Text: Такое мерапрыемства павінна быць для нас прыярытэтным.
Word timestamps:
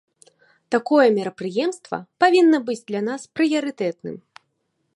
Такое 0.75 1.03
мерапрыемства 1.17 1.97
павінна 2.25 2.57
быць 2.71 2.81
для 2.89 3.01
нас 3.09 3.21
прыярытэтным. 3.37 4.15